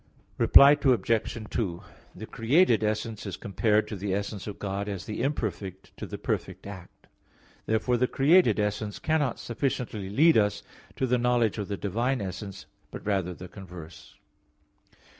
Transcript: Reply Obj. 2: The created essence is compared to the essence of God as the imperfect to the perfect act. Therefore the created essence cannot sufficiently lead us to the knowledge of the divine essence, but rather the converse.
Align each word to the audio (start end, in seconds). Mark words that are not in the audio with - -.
Reply 0.39 0.71
Obj. 0.83 1.43
2: 1.51 1.83
The 2.15 2.25
created 2.25 2.83
essence 2.83 3.27
is 3.27 3.37
compared 3.37 3.87
to 3.87 3.95
the 3.95 4.15
essence 4.15 4.47
of 4.47 4.57
God 4.57 4.89
as 4.89 5.05
the 5.05 5.21
imperfect 5.21 5.95
to 5.97 6.07
the 6.07 6.17
perfect 6.17 6.65
act. 6.65 7.05
Therefore 7.67 7.97
the 7.97 8.07
created 8.07 8.59
essence 8.59 8.97
cannot 8.97 9.37
sufficiently 9.37 10.09
lead 10.09 10.39
us 10.39 10.63
to 10.95 11.05
the 11.05 11.19
knowledge 11.19 11.59
of 11.59 11.67
the 11.67 11.77
divine 11.77 12.19
essence, 12.19 12.65
but 12.89 13.05
rather 13.05 13.35
the 13.35 13.47
converse. 13.47 14.15